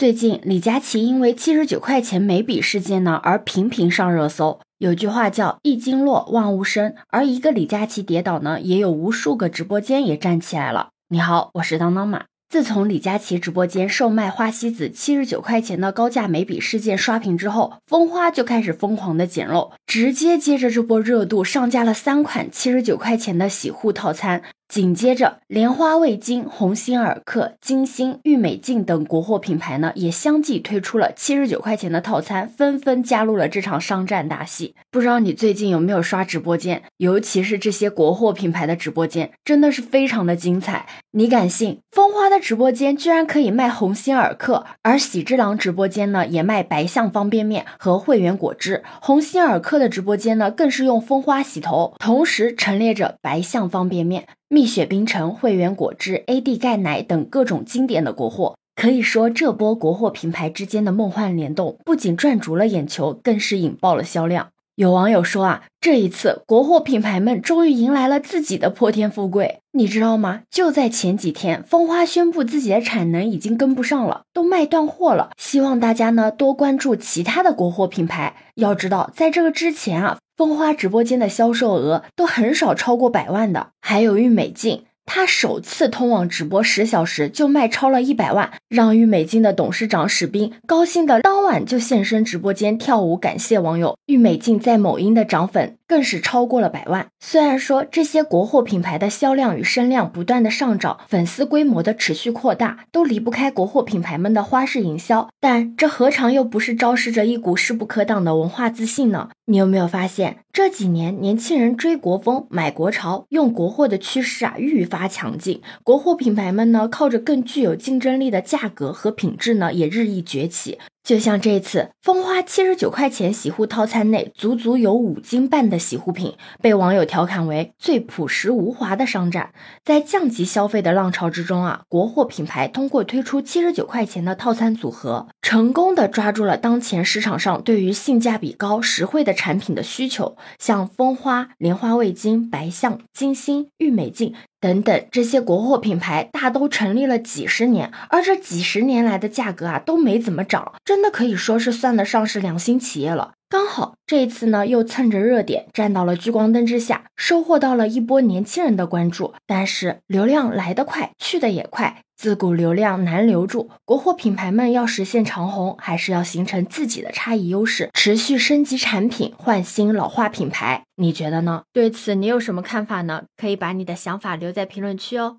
[0.00, 4.58] 最近李佳琦因为七十九块钱眉笔事件呢而频频上热搜。
[4.78, 10.88] 有句话叫“一经落，万物生”，而一个李佳琦跌倒呢，也有无数个直播间也站起来了。
[11.10, 12.24] 你好，我是当当马。
[12.48, 24.42] 自从李佳琦直播间售卖花西子七十九块钱的高价眉笔事件刷屏之后，蜂花就开始疯狂的捡漏，直接接着这波热度上架了三款七十九块钱的洗护套餐。
[24.70, 34.76] 紧接着，莲花味精、鸿星尔克、金星、郁美净等国货品牌呢，也相继推出了七十九块钱的套餐，纷纷加入了这场商战大戏。
[34.92, 40.86] 不知道你最近有没有刷直播间，尤其是这些国货品牌的直播间，真的是非常的精彩。
[41.10, 48.84] 你敢信，蜂花的直播间居然可以卖鸿星尔克，而喜之郎直播间呢，也卖白象方便面和汇源果汁。
[49.02, 54.28] 鸿星尔克的直播间呢，更是用蜂花洗头，同时陈列着白象方便面。
[54.52, 64.48] 蜜雪冰城、汇源果汁、AD 钙奶等各种经典的国货，可以说这波国货品牌之间的梦幻联动，不仅赚足了眼球，更是引爆了销量。
[64.74, 70.40] 有网友说啊，这一次国货品牌们终于迎来了自己的破天富贵，你知道吗？
[70.50, 75.30] 就在前几天，蜂花宣布自己的产能已经跟不上了，都卖断货了。
[75.36, 78.34] 希望大家呢多关注其他的国货品牌。
[78.56, 80.18] 要知道，在这个之前啊。
[80.40, 93.98] 蜂花直播间的销售额都很少超过百万的，还有郁美净，她首次通往直播十小时就卖超了一百万，让郁美净的董事长史斌高兴的当晚就现身直播间跳舞感谢网友。
[94.06, 95.76] 郁美净在某音的涨粉。
[95.90, 97.08] 更是超过了百万。
[97.18, 109.30] 虽然说这些国货品牌的销量与声量不断的上涨，粉丝规模的持续扩大，都离不开国货品牌们的花式营销，但这何尝又不是昭示着一股势不可挡的文化自信呢？
[109.46, 115.60] 你有没有发现这几年年轻人追国风、买国潮、用国货的趋势啊愈发强劲？
[115.82, 120.78] 国货品牌们呢，靠着更具有竞争力的价格和品质呢，也日益崛起。
[121.02, 129.52] 就像这次蜂花七十九块钱洗护套餐内，足足有五斤半的洗护品，被网友调侃为最朴实无华的商战。
[129.84, 140.36] 在降级消费的浪潮之中啊，国货品牌通过推出七十九块钱的套餐组合，成功的抓住了当前市场上对于性价比高、实惠的产品的需求。
[140.58, 144.34] 像蜂花、莲花味精、白象、金星、郁美净。
[144.60, 153.32] 等等，这些国货品牌大都成立了几十年，而这几十年来的价格啊都没怎么涨，真的可以说是算得上是良心企业了。
[153.50, 159.34] 刚好这一次呢，又蹭着热点站到了聚光灯之下，收获到了一波年轻人的关注。
[159.44, 163.68] 但是流量来得快，去的也快，自古流量难留住。
[163.84, 170.84] 国货品牌们要实现长红，还是要形成自己的差异优势，持续升级产品，换新老化品牌？
[170.94, 171.64] 你觉得呢？
[171.72, 173.24] 对此你有什么看法呢？
[173.36, 175.38] 可以把你的想法留在评论区哦。